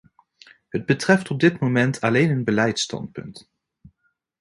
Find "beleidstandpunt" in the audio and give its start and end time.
2.43-3.51